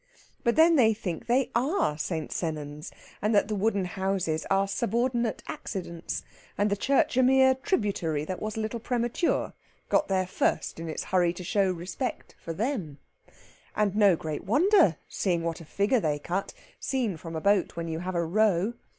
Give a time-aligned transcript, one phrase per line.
[0.43, 2.31] But then they think they are St.
[2.31, 6.23] Sennans, and that the wooden houses are subordinate accidents,
[6.57, 9.53] and the church a mere tributary that was a little premature
[9.89, 12.97] got there first, in its hurry to show respect for them.
[13.75, 17.87] And no great wonder, seeing what a figure they cut, seen from a boat when
[17.87, 18.73] you have a row!